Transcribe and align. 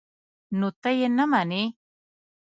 _نو 0.59 0.67
ته 0.81 0.89
يې 0.99 1.07
نه 1.17 1.25
منې؟ 1.31 1.63